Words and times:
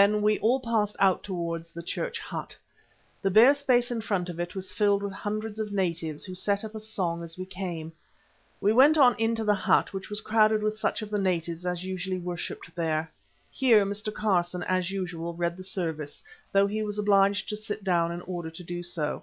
Then 0.00 0.22
we 0.22 0.38
all 0.38 0.60
passed 0.60 0.96
out 0.98 1.22
towards 1.22 1.70
the 1.72 1.82
church 1.82 2.18
hut. 2.18 2.56
The 3.20 3.30
bare 3.30 3.52
space 3.52 3.90
in 3.90 4.00
front 4.00 4.30
of 4.30 4.40
it 4.40 4.54
was 4.54 4.72
filled 4.72 5.02
with 5.02 5.12
hundreds 5.12 5.60
of 5.60 5.72
natives, 5.74 6.24
who 6.24 6.34
set 6.34 6.64
up 6.64 6.74
a 6.74 6.80
song 6.80 7.22
as 7.22 7.36
we 7.36 7.44
came. 7.44 7.88
But 7.90 8.64
we 8.64 8.72
went 8.72 8.96
on 8.96 9.14
into 9.18 9.44
the 9.44 9.52
hut, 9.52 9.92
which 9.92 10.08
was 10.08 10.22
crowded 10.22 10.62
with 10.62 10.78
such 10.78 11.02
of 11.02 11.10
the 11.10 11.18
natives 11.20 11.66
as 11.66 11.84
usually 11.84 12.18
worshipped 12.18 12.74
there. 12.74 13.12
Here 13.50 13.84
Mr. 13.84 14.10
Carson, 14.10 14.62
as 14.62 14.90
usual, 14.90 15.34
read 15.34 15.58
the 15.58 15.62
service, 15.64 16.22
though 16.50 16.66
he 16.66 16.82
was 16.82 16.96
obliged 16.98 17.50
to 17.50 17.56
sit 17.58 17.84
down 17.84 18.10
in 18.10 18.22
order 18.22 18.48
to 18.50 18.64
do 18.64 18.82
so. 18.82 19.22